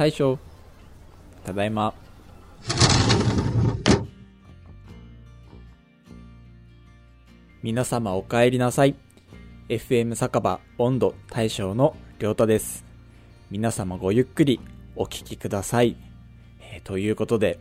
[0.00, 0.38] 大将。
[1.44, 1.92] ただいま。
[7.62, 8.94] 皆様お帰りなさい。
[9.68, 12.86] FM 酒場温度大将の良太です。
[13.50, 14.58] 皆様ごゆっくり
[14.96, 15.98] お聞きください、
[16.60, 17.58] えーということで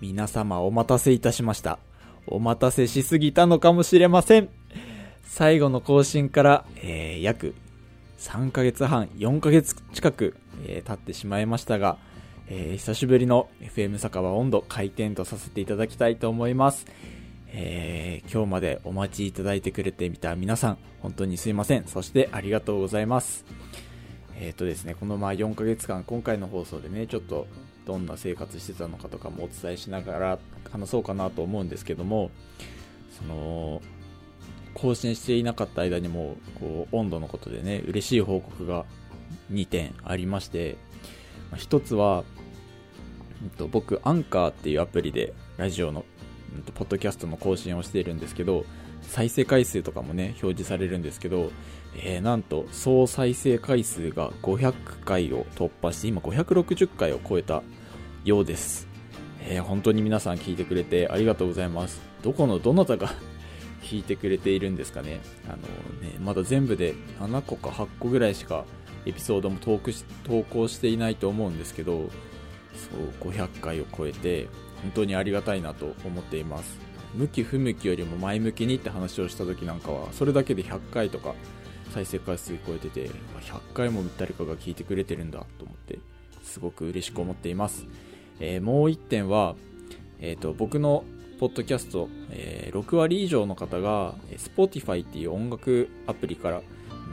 [0.00, 1.78] 皆様お待たせいたしました。
[2.26, 4.48] お待たせしすぎたのかもしれません。
[5.24, 7.54] 最後の更新から、えー約
[8.18, 10.36] 3ヶ月半、4ヶ月近く、
[10.68, 11.98] えー経ってしまいましたが、
[12.48, 16.86] えー久しぶりの FM 酒場温度開店とさせていただきたいと思います。
[17.48, 21.86] えー今日までお待ちいただいてくれてみた皆さん、本当にすいません。
[21.86, 23.44] そしてありがとうございます。
[24.38, 27.46] えっ、とですね、このまあ4ヶ月間、今回の放送でね、ちょっと
[27.86, 30.38] どんな生活してたのかとかもお伝えしながら
[30.70, 32.30] 話そうかなと思うんですけども、
[33.18, 33.80] その、
[34.74, 38.84] 更新していなかった間にも、こう、温度のことでね、嬉しい報告が
[39.52, 40.76] 2点ありまして、
[41.50, 42.24] まあ一つは、
[43.42, 46.04] うんと僕、アンカーっていうアプリで、ラジオの、
[46.54, 48.64] うんとポッドキャストの更新をしているんですけど、
[49.02, 51.50] 再生回数とかもね、表示されるんですけど、
[52.02, 57.62] えーなんと、総再生回数が500回を突破して、今560回を超えた
[58.24, 58.88] ようです。
[59.48, 62.00] えー本当に皆さん聞いてくれてありがとうございます。
[62.22, 63.14] どこのどなたが
[63.82, 65.20] 聞いてくれているんですかね。
[65.46, 68.64] あのね、まだ全部で7個か8個ぐらいしか
[69.06, 69.78] エピソードも投
[70.42, 72.10] 稿していないと思うんですけど、
[73.20, 74.48] そう、500回を超えて、
[74.82, 76.78] 本当にありがたいなと思っています。
[77.14, 81.34] 向き不向きよりも前向きにって話をした時なんかは、それだけで100回とか
[81.92, 83.08] 再生回数超えてて、
[83.40, 85.98] 100回も誰かが聞いてくれてるんだと思って、
[86.42, 87.86] すごく嬉しく思っています。
[88.40, 89.56] えーもう1点は、
[90.20, 91.04] えっ、と、僕の
[91.38, 96.62] ポッドキャスト、えー6割以上の方が、Spotify っていう音楽アプリから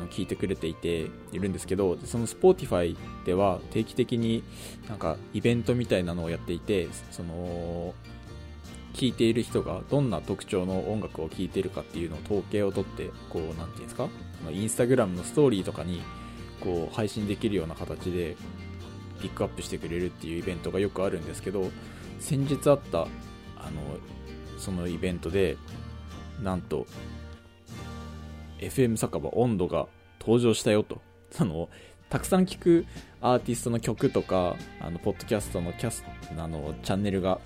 [0.10, 2.96] 聞いてくれていているんですけど、その Spotify
[3.26, 4.44] では定期的に
[4.90, 7.94] なんかイベントみたいなのをやっていて、その、
[8.94, 14.08] 聞いている人がどんな特徴の音楽を聴いているかっていうのを統計を取って、こう、なんていうんですか、
[14.52, 16.02] インスタグラムのストーリーとかに、
[16.60, 18.38] こう、配信できるような形で、
[19.20, 21.72] ピックアップしてくれるっていうイベントがよくあるんですけど、
[22.20, 23.08] 先日あった、あの、
[24.58, 25.58] そのイベントで、
[26.44, 26.86] なんと、
[28.68, 29.88] FM 酒場温度が
[30.20, 31.02] 登場したよと。
[31.32, 31.70] その、
[32.10, 32.86] たくさん聴く
[33.22, 36.04] アーティストの曲とか、あの、ポッドキャストのキャス、
[36.38, 37.40] あの、チャンネルが、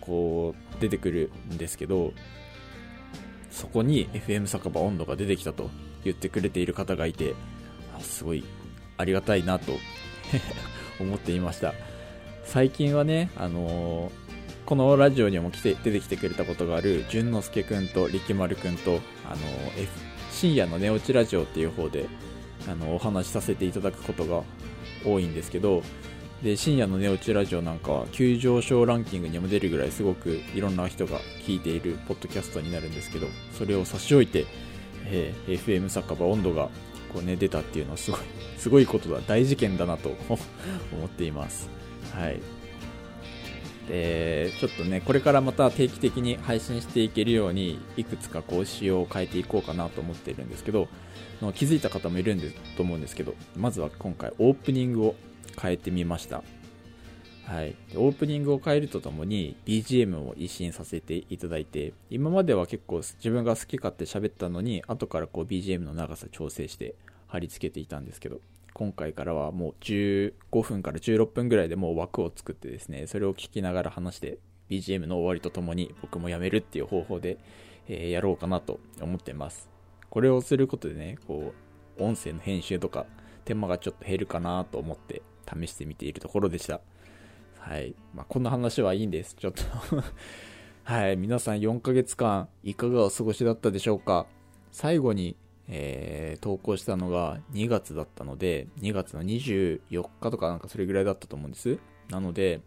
[0.00, 2.12] こう、出てくるんですけど、
[3.50, 5.70] そこに FM 酒場温度が出てきたと
[6.04, 7.34] 言ってくれている方がいて、
[8.00, 8.44] すごい
[8.96, 9.72] ありがたいなと
[11.00, 11.74] 思っていました。
[12.44, 14.27] 最近はね、あのー
[14.68, 19.36] このラジオにも来て出てきてくれたことがある、淳之介くんと力丸くんと、あの
[19.78, 19.88] F
[20.30, 22.06] 深夜の寝落ちラジオっていう方で、
[22.70, 24.42] あのお話しさせていただくことが
[25.06, 25.82] 多いんですけど、
[26.42, 33.26] で、深夜の寝落ちラジオなんかは、急上昇ランキングにも出るぐらいすごくいろんな人が聞いているポッドキャストになるんですけど、
[33.56, 34.44] それを差し置いて、
[35.06, 36.68] えー FM 酒場温度が
[37.14, 38.20] こうね、出たっていうのはすごい、
[38.58, 40.10] すごいことだ、大事件だなと
[40.92, 41.70] 思っています。
[42.12, 42.57] はい。
[43.88, 50.88] で、ちょっとね、これからまた定期的に配信していけるように、いくつかこう仕様を変えていこうかなと思っているんですけど、
[51.40, 55.14] の気づいた方もいるんでと思うんですけど、まずは今回オープニングを
[55.60, 56.42] 変えてみました。
[57.44, 57.74] はい。
[57.96, 66.94] オープニングを変えるとともに BGM を一新させていただいて、今までは結構自分が好き勝手喋ったのに、後からこう BGM の長さ調整して
[67.26, 68.42] 貼り付けていたんですけど、
[68.78, 74.38] 今回からはもう15分から16分ぐらいでもう枠を作ってですね、それを聞きながら話して、
[74.70, 77.38] BGM の終わりとともに僕もやめるっていう方法で、
[77.88, 79.68] えやろうかなと思ってます。
[80.08, 81.52] これをすることでね、こ
[81.98, 83.06] う、音声の編集とか
[83.44, 85.22] 手間がちょっと減るかなと思って
[85.52, 86.80] 試してみているところでした。
[87.58, 87.96] はい。
[88.14, 89.34] まあ、こんな話はいいんです。
[89.34, 89.62] ちょっと
[90.84, 91.16] はい。
[91.16, 94.26] 皆さん4ヶ月間いかがお過ごしだったでしょうか？
[94.70, 95.36] 最後に、
[95.68, 101.78] えー投稿したのが2月だったので、2月の24日とかなんかそれぐらいだったと思うんです。
[102.08, 102.60] なので、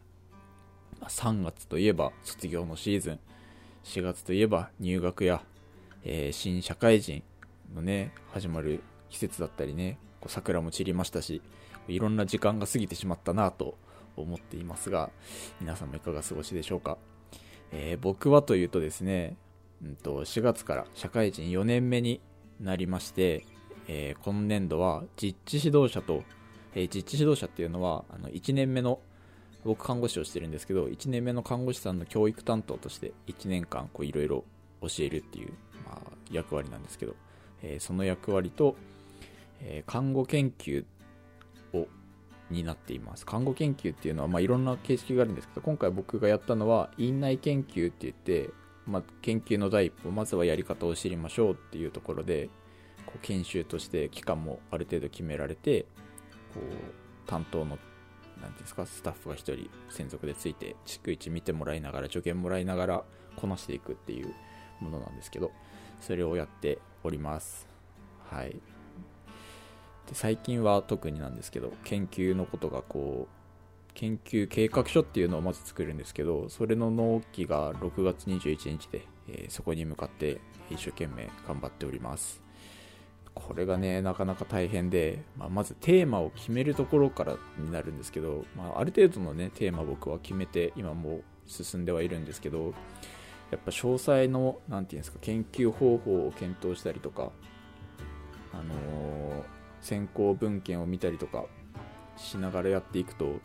[1.02, 3.20] 3月といえば卒業のシーズン、
[3.86, 5.44] 4月といえば入学や、
[6.04, 7.24] えー新社会人
[7.74, 11.42] のね、始まる季節だったりね、こう桜も散りましたし、
[11.88, 13.78] いろんな時間が過ぎてしまったなと
[14.16, 15.10] 思っていますが、
[15.60, 16.98] 皆さんもいかが過ごしでしょうか？
[17.72, 19.38] えー僕はというとですね、
[19.84, 22.20] うんと、4月から社会人4年目に
[22.62, 23.46] なりまして、
[23.88, 26.24] えー今年度は実地指導者と、
[26.76, 29.00] えー実地指導者っていうのは、あの、1年目の、
[29.64, 34.44] 僕看護師をしてるんですけど、1年目の看護師さんの教育担当として1年間いろいろ
[34.82, 35.54] 教えるっていう、
[35.86, 37.16] まあ、役割なんですけど、
[37.62, 38.76] えーその役割と、
[39.62, 40.86] えー看護研究
[41.74, 41.88] を
[42.50, 43.26] になっています。
[43.26, 48.50] 看護研究っていうのは、まあ、いろんな形式があるんですけど、今回僕がやったのは、院内研究って言って、
[48.86, 52.50] まあ、研究の第一歩、まずはやり方を知りましょうっていうところで、
[53.06, 55.86] こう研修として期間もある程度決められて、
[56.54, 57.80] こう、担当の、なんてい
[58.48, 63.04] うんですか、スタッフが1人専属でついて、逐一見てもらいながら、助言もらいながら、
[63.36, 64.34] こなしていくっていう
[64.80, 65.52] ものなんですけど、
[66.00, 67.68] それをやっております。
[68.30, 68.62] はい。
[70.08, 73.41] で最近は特になんですけど研究のことがこう
[73.94, 80.40] 研究計画書っていうのをまず作るんですけどそれの納期が6月21日で、えー、そこに向かって
[80.70, 82.42] 一生懸命頑張っております。
[83.34, 92.74] これがねなかなか大変で、まあ、まずテーマを決めるところからになるんですけど、まあ、ある程度のねテーマ僕は決めて今もう進んではいるんですけど
[93.50, 97.32] やっぱ詳細の何て言うんですか研究方法を検討したりとか
[98.52, 101.46] あのー先行文献を見たりとか
[102.16, 103.40] しながらやっていくと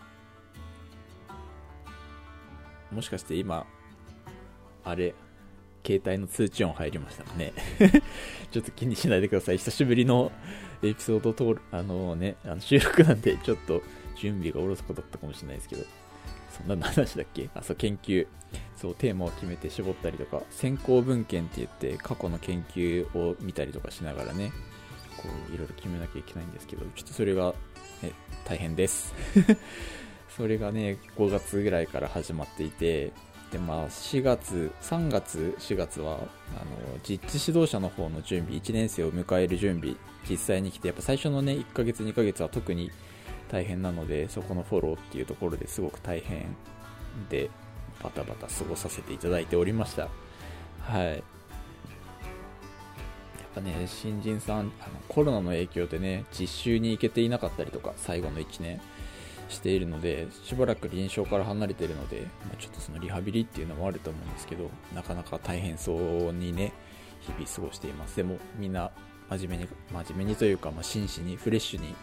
[2.93, 3.67] もしかして今
[4.85, 5.15] あれ
[5.85, 7.53] 携帯の通知音入りましたかね。
[8.51, 9.59] ちょっと気にしないでください。
[9.59, 10.33] 久しぶりの
[10.83, 13.83] エピソード通るあのねあの収録なんでちょっと
[14.17, 15.85] 準備がおろそかだったかもしれないですけど。
[16.57, 17.51] そんなの話だっけ？
[17.55, 18.27] あ、そう、研究。
[18.77, 24.53] そう、テーマを決めて絞ったりとか、先行文献って言って、過去の研究を見たりとかしながらね、
[25.19, 27.55] こういろいろ決めなきゃいけないんですけどちょっとそれが、
[28.03, 28.13] ね、
[28.47, 29.15] 大変です。
[30.37, 33.13] それがね5月ぐらいから始まっていて
[33.51, 36.27] でまあ4月3月4月はあの
[37.03, 39.97] 実地指導者の方の準備1年生を迎える準備
[40.29, 42.91] 実際に来てやっぱ最初のね1ヶ月2ヶ月は特に
[43.49, 46.57] 大変なのでそこのフォローっていうところですごく大変
[47.31, 47.51] で
[48.03, 50.09] バタバタ過ごさせていただいておりました。
[50.81, 51.07] はい。
[51.07, 51.23] やっ
[53.55, 54.71] ぱね、新人さん、あの
[55.09, 58.81] コロナの影響でね、実習に行けていなかったりとか、最後の1年。
[59.49, 66.73] しているので、しばらく臨床から離れているので、まあ、ちょっとそのリハビリっていうのもあると思うんですけど、なかなか大変そうにね、
[67.21, 68.17] 日々過ごしています。
[68.17, 68.91] でも、みんな
[69.31, 71.95] 真面目に、真面目にというか、まあ、真摯に、フレッシュに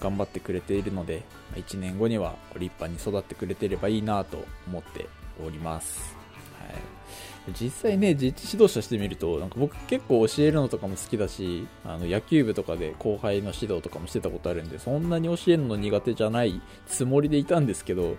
[0.00, 5.06] 頑張ってくれているので、まあ、1年後には立派に育ってくれてればいいなと思って
[5.44, 6.16] おります。
[6.58, 18.16] はい実際ね、実地指導者してみると、なんか僕結構教えるのとかも好きだし、あの野球部とかで後輩の指導とかもしてたことあるんで、そんなに教えるの苦手じゃないつもりでいたんですけど、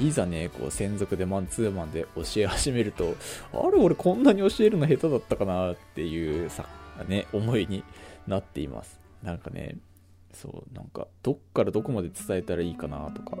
[0.00, 3.14] いざね、こう専属でマンツーマンで教え始めると、
[3.52, 6.66] あれ俺こんなに教えるの下手だったかなっていうさ、
[7.08, 7.84] ね、思いに
[8.26, 8.98] なっています。
[9.22, 9.76] なんかね、
[10.32, 13.38] そう、なんかどっからどこまで伝えたらいいかなとか、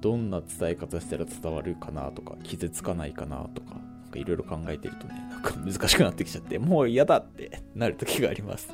[0.00, 3.76] どんな伝え方したら伝わるかなとか、傷つかないかなとか、
[4.14, 8.72] いろいろ考えてるとね、なんか難しくなってきちゃって、もう嫌だって なる時があります。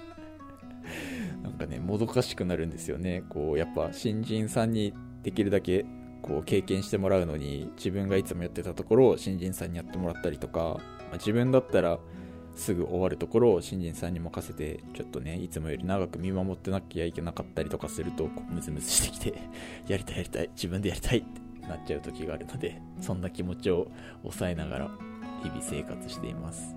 [1.42, 3.22] なんかね、もどかしくなるんですよね。
[3.28, 5.84] こう、やっぱ新人さんにできるだけ
[6.22, 10.80] こう経験してもらうのに、自分がいつもやってたところを新人さんにやってもらったりとか、ま
[11.12, 11.98] あ、自分だったら
[12.56, 19.34] すぐ終わるところを新人さんに任せて、ちょっとね、いつもより長く見守ってなきゃいけなかったりとかすると、ムズムズしてきて、
[19.86, 23.88] やりたいやりたい、自分でやりたいってなっちゃう時があるので、そんな気持ちを
[24.22, 24.90] 抑えながら
[25.42, 26.74] 日々生活しています。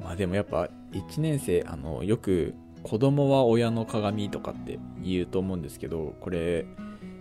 [0.00, 6.66] まあでもやっぱ1年生、あの、よく子供は親の鏡とかって言うと思うんですけど、これ、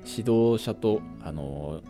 [0.06, 1.82] 指導者と、あの、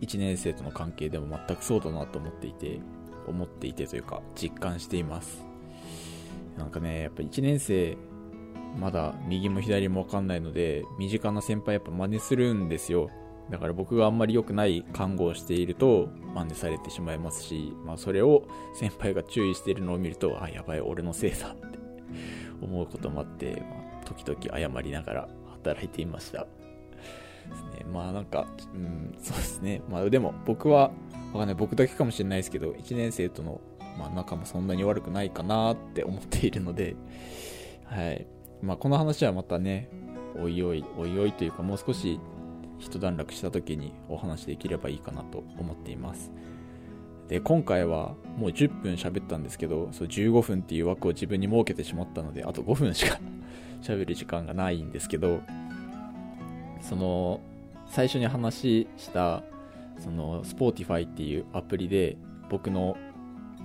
[0.00, 2.80] 1年生との関係でも全くそうだなと思っていて、
[3.26, 5.44] 思っていてというか実感しています。
[6.56, 7.96] なんかねやっぱ1年生
[8.78, 13.10] まだ右も左も分かんないので身近な先輩やっぱ真似するんですよ。
[13.50, 21.78] だから僕があんまり良くない看護をしていると真似されてしまいますし、まあ、それを先輩が注意しているのを見るとあやばい俺のせいだって
[22.62, 25.28] 思うこともあって、まあ、時々謝りながら
[25.62, 26.46] 働いていました。
[27.50, 30.90] ですねまあなんか、うん、そうですねまあでも僕は
[31.34, 31.54] わかんない。
[31.56, 33.60] 僕だけかもしれないですけど、1年生との、
[33.98, 36.94] まあ、仲もそんなに悪くないかなって思っているので、
[37.86, 38.26] はい。
[38.62, 39.90] まあ、この話はまたね、
[40.40, 42.20] おいおい、おいおいというか、もう少し
[42.78, 46.30] 一段落した時にお話できればいいかなと思っています。
[47.26, 53.18] で、今回はもう10分喋ったんですけど、そう15分っていう枠を自分に設けてしまったので、あと5分しか
[53.82, 55.40] 喋る時間がないんですけど、
[56.88, 57.40] その、
[57.86, 59.42] 最初に話した
[60.02, 62.16] その Spotify っていうアプリで
[62.50, 62.96] 僕の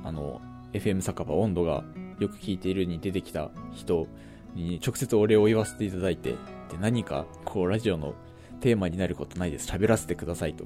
[0.03, 0.41] あの
[0.73, 1.83] FM 酒場温度が
[2.19, 4.07] よく聞いているに出てきた人
[4.53, 6.37] に直接お礼を言わせていただいてで
[6.79, 8.13] 何かこうラジオの
[8.61, 9.69] テーマになることないです。
[9.69, 10.65] 喋らせてくださいと。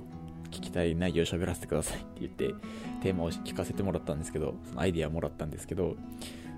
[0.51, 2.53] 聞きたい内容喋らせてくださいって言って
[3.01, 5.95] テーマを聞かせてもらったんですけどそのアイディアもらったんですけど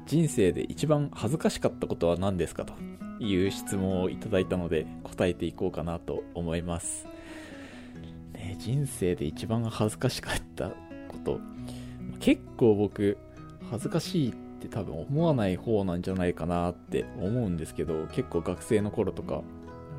[0.06, 2.74] 人生で一番恥ずかしかったことは何ですかと。
[3.20, 7.08] いう質問をいただいたので答えていこうかなと思います。
[8.34, 10.70] ね、人生で一番恥ずかしかった
[11.08, 11.40] こと。
[12.20, 13.18] 結構僕、
[13.70, 19.44] 恥ずかしいって多分思わない方なんじゃないかなって思うんですけど、結構学生の頃とか、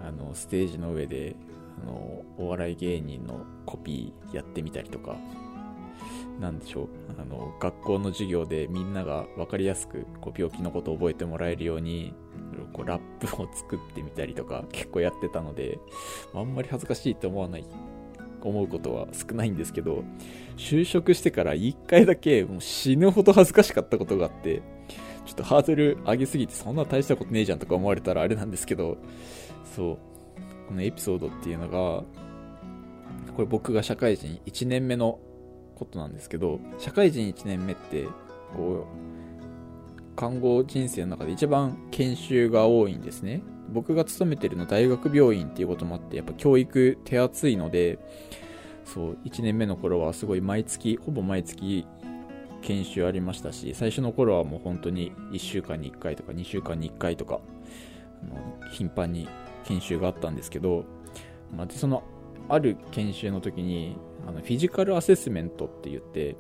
[0.03, 1.37] あの、ステージの上で、
[1.83, 5.17] あの、お笑い芸人のコピーやってみたりとか、
[6.41, 12.15] なんでしょう、あの、学校の授業でみんなが分かりやすく、こう、病気のことを覚えてもらえるように、
[12.77, 15.79] こう、ラップを作ってみたりとか、結構やってたので、
[16.35, 17.65] あんまり恥ずかしいと思わない、
[18.43, 20.05] 思うことは少ないんですけど、
[20.59, 24.63] 就職してから一回だけもう死ぬほど恥ずかしかったことがあって、
[25.25, 28.99] ちょっとハードル上げすぎてそんな大したことねえじゃんとか思われたらあれなんですけど、
[29.75, 29.99] そう、
[30.69, 32.05] このエピソードっていうのが、
[33.35, 35.19] これ僕が社会人1年目の
[35.75, 38.07] ことなんですけど、社会人1年目って、
[38.55, 39.16] こう、
[40.17, 43.43] 看護人生の中で一番研修が多いんですね。
[43.69, 47.99] 僕が勤めてるの大学病院っていうこともあって、やっぱ教育手厚いので、
[48.85, 51.87] そう、1年目の頃はすごい毎月、ほぼ毎月
[52.63, 57.41] 研修ありましたし、最初の頃はもう本当に1週間に1回とか2週間に1回とか、
[58.23, 59.29] あの頻繁に
[59.65, 60.85] 研修があったんですけど、
[61.55, 62.03] まあ、その
[62.49, 63.97] ある研修の時に
[64.27, 66.37] あのフィジカルアセスメントって言って、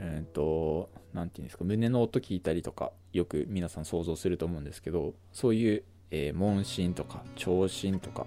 [0.00, 8.26] えっ、と、なんていうんですか、胸の音聞いたりとか、よく皆さん想像すると思うんですけど、そういう、えー、問診とか、聴診とか、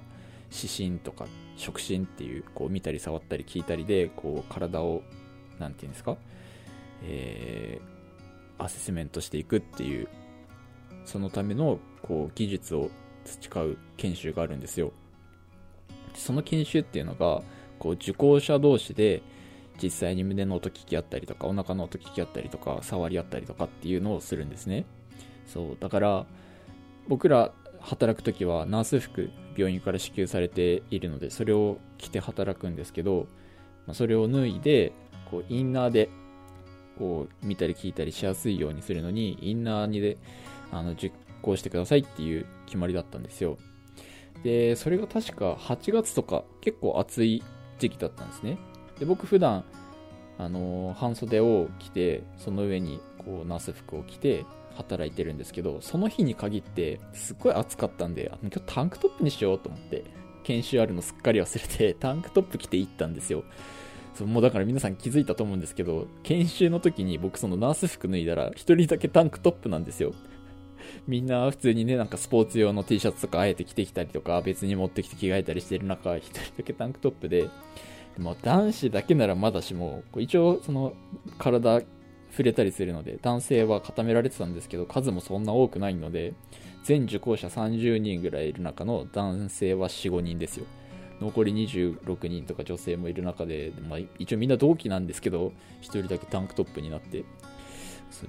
[0.50, 5.02] 視診とか、触診っていう、こう見たり触ったり聞いたりで、こう体を、
[5.60, 6.18] なんていうんですか、
[7.04, 10.10] えー、アセスメントしていくっていう、
[11.06, 12.92] そのための、こう、技術を
[13.24, 14.92] 培う研修があるんですよ。
[16.14, 17.42] その研修っていうのが、
[17.80, 19.24] こう受講者同士で
[19.82, 24.86] 実際に胸の音聞き合ったりとかお腹の音聞き合ったりとか触り合ったりとかっていうのをするんですね
[25.48, 26.26] そうだから
[27.08, 33.28] 僕ら働く時はナース服病院から支給されているのでそれを着て働くんですけど、
[33.88, 34.94] ま、それを脱いで
[35.30, 36.10] こうインナーで
[36.98, 40.18] こう見たり聞いたりしやすいようにするのにインナーにで
[40.72, 43.58] あの実行してくださいっていう決まりだったんですよ
[44.44, 47.44] でそれが確か8月とか結構暑い
[47.80, 48.58] 時期だったんですね。
[49.02, 49.64] で、僕普段、
[50.38, 60.04] あの、半袖を着て、その上にこうナース服を着て働いてるんですけど、その日に限ってすっごい暑かったんで、あ今日タンクトップにしようと思って、
[60.44, 63.44] 研修あるのすっかり忘れて、 タンクトップ着て行ったんですよ。
[64.14, 70.14] そうもうだから皆さん気づいたと思うんですけど、研修の時に僕そのナース服脱いだら、一人だけタンクトップなんですよ。
[71.08, 77.50] みんな普通にね、なんかスポーツ用の T シャツとかあえて着てきたりとか、別に持ってきて着替えたりしてる中、一人だけタンクトップで、
[78.20, 80.94] 男子だけならまだしも、一応その
[81.38, 81.82] 体
[82.32, 86.34] 触れたりするので、男性は固められてたんですけど、数もそんな多くないので、
[86.84, 90.66] 全受講者30人ぐらいいる中の男性は4、5人ですよ。
[91.20, 97.24] 残り26人とか女性もいる中で、まあ、一応みんな同期なんですけど、1人だけタンクトップになって、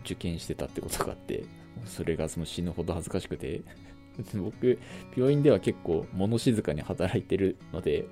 [0.00, 1.44] 受験してたってことがあって、
[1.86, 3.62] それがその死ぬほど恥ずかしくて、
[4.34, 4.78] 僕、
[5.16, 8.06] 病院では結構物静かに働いてるので、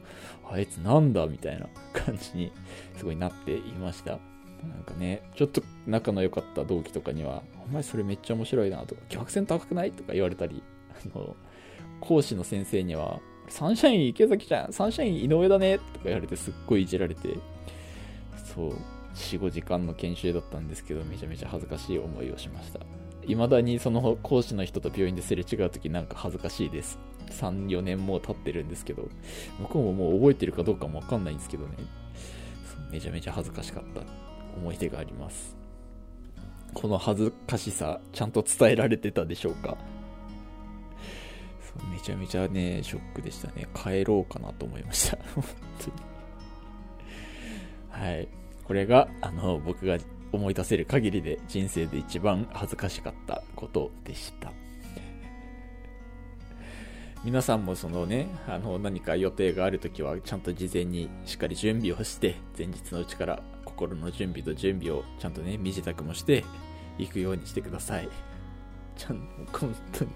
[0.50, 2.52] あいつなんだみたいな 感じに
[2.96, 4.18] すごいなっていました。
[4.62, 11.34] なんかね、ちょっと仲の良かった同期とかには、お前それめっちゃ面白いなとか、客船高くないとか言われたり、あの、
[12.00, 17.36] 講師の先生には、サンシャイン池崎ちゃん、サンシャイン井上だねとか言われてすっごいいじられて、
[18.54, 18.70] そう、
[19.14, 22.80] 4、5時間の研修だったんですけど、めちゃめちゃ恥ずかしい思いをしました。
[23.26, 26.98] 未だにその講師の人と病院ですれ違う時なんか恥ずかしいです。
[27.30, 29.08] 3、4年もう経ってるんですけど、
[29.60, 31.76] 向こうももう覚えてるかどうかもわかんないんですけどね。
[32.90, 34.02] めちゃめちゃ恥ずかしかった
[34.56, 35.56] 思い出があります。
[36.74, 39.76] この恥ずかしさ、ちゃんと伝えられてたでしょうか？
[41.92, 43.68] めちゃめちゃね、ショックでしたね。
[43.74, 45.18] 帰ろうかなと思いました。
[45.34, 45.44] 本
[45.78, 45.92] 当に。
[47.90, 48.28] はい。
[48.64, 49.96] これが、あの、僕が
[50.32, 54.52] 思い出せる限りで人生で一番恥ずかしかったことでした。
[57.22, 66.44] 皆さんもそのね、あの何か予定があるときはちゃんと事前にしっかり準備をして、前日のうちから心の準備と準備をちゃんとね、身支度もして
[66.98, 68.08] いくようにしてください。
[68.96, 69.18] ちゃん
[69.52, 70.10] と、本当に。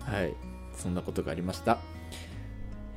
[0.00, 0.34] はい。
[0.76, 1.78] そんなことがありました。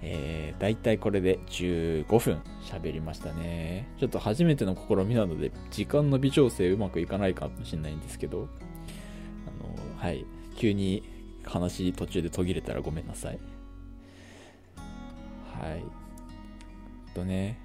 [0.07, 3.87] えー、大体これで15分喋りましたね。
[3.99, 8.47] ちょっと初めての試みなので、時間の微調整うまくいかないかもしれないんですけど、
[9.47, 10.23] あの、はい、
[10.55, 11.01] 急に
[11.43, 13.39] 話途中で途切れたらごめんなさい。
[15.59, 15.83] はい。
[17.15, 17.57] とね、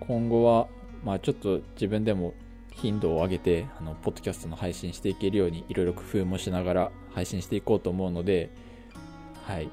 [0.00, 0.66] 今後は、
[1.04, 2.34] まあちょっと自分でも
[2.72, 8.50] 頻度を上げて、あの、ポッドキャストの配信していけるように、いろいろ工夫もしながら配信していこうと思うので、
[9.44, 9.70] はい。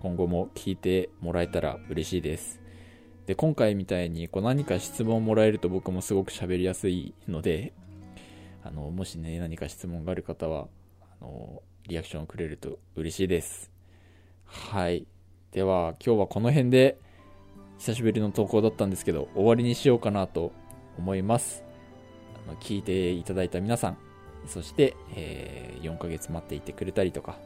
[0.00, 2.60] 今後も聞いてもらえたら嬉しいです。
[3.26, 7.72] で、今回みたいにこう何か質問をもらえると僕もすごく喋りやすいので、
[8.62, 10.68] あの、もしね、何か質問がある方は、
[11.20, 13.70] あの、リアクションをくれると嬉しいです。
[14.44, 15.06] はい。
[15.52, 16.98] では、今日はこの辺で、
[17.78, 20.52] 久しぶりの投稿だったんですけど、終わりにしようかなと
[20.98, 21.64] 思います。
[22.48, 23.98] あの聞いていただいた皆さん、
[24.46, 27.38] そして、えー、4ヶ月待っていてくれたりとか、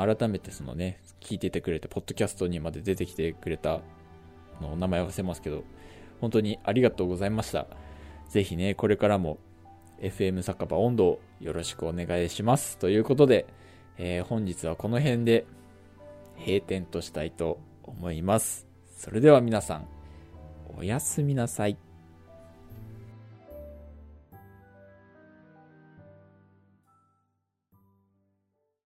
[0.00, 3.80] 改めてそのね、聞いててくれて、ポッドキャストにまで出てきてくれた
[4.60, 5.64] の名前を忘れますけど、
[6.20, 7.66] 本当にありがとうございました。
[8.28, 9.38] ぜひね、これからも
[10.00, 12.78] FM 酒場温度をよろしくお願いします。
[12.78, 13.46] ということで、
[13.96, 15.46] えー、本日はこの辺で
[16.38, 18.66] 閉店としたいと思います。
[18.96, 19.86] それでは皆さん、
[20.76, 21.76] おやすみなさい。